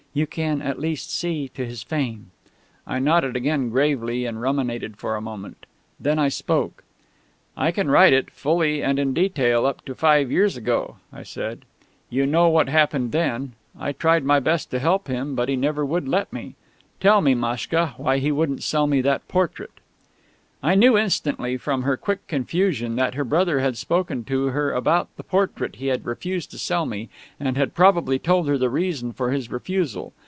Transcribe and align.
You 0.13 0.27
can, 0.27 0.61
at 0.61 0.77
least, 0.77 1.09
see 1.09 1.47
to 1.55 1.65
his 1.65 1.83
fame." 1.83 2.31
I 2.85 2.99
nodded 2.99 3.37
again 3.37 3.69
gravely, 3.69 4.25
and 4.25 4.41
ruminated 4.41 4.97
for 4.97 5.15
a 5.15 5.21
moment. 5.21 5.65
Then 6.01 6.19
I 6.19 6.27
spoke. 6.27 6.83
"I 7.55 7.71
can 7.71 7.89
write 7.89 8.11
it, 8.11 8.29
fully 8.29 8.83
and 8.83 8.99
in 8.99 9.13
detail, 9.13 9.65
up 9.65 9.85
to 9.85 9.95
five 9.95 10.29
years 10.29 10.57
ago," 10.57 10.97
I 11.13 11.23
said. 11.23 11.63
"You 12.09 12.25
know 12.25 12.49
what 12.49 12.67
happened 12.67 13.13
then. 13.13 13.53
I 13.79 13.93
tried 13.93 14.25
my 14.25 14.41
best 14.41 14.69
to 14.71 14.79
help 14.79 15.07
him, 15.07 15.33
but 15.33 15.47
he 15.47 15.55
never 15.55 15.85
would 15.85 16.09
let 16.09 16.33
me. 16.33 16.55
Tell 16.99 17.21
me, 17.21 17.33
Maschka, 17.33 17.93
why 17.95 18.17
he 18.17 18.33
wouldn't 18.33 18.63
sell 18.63 18.87
me 18.87 18.99
that 18.99 19.25
portrait." 19.29 19.71
I 20.63 20.75
knew 20.75 20.95
instantly, 20.95 21.57
from 21.57 21.81
her 21.81 21.97
quick 21.97 22.27
confusion, 22.27 22.95
that 22.95 23.15
her 23.15 23.23
brother 23.23 23.61
had 23.61 23.77
spoken 23.79 24.23
to 24.25 24.49
her 24.49 24.71
about 24.73 25.09
the 25.17 25.23
portrait 25.23 25.77
he 25.77 25.87
had 25.87 26.05
refused 26.05 26.51
to 26.51 26.59
sell 26.59 26.85
me, 26.85 27.09
and 27.39 27.57
had 27.57 27.73
probably 27.73 28.19
told 28.19 28.47
her 28.47 28.59
the 28.59 28.69
reason 28.69 29.11
for 29.11 29.31
his 29.31 29.49
refusal. 29.49 30.13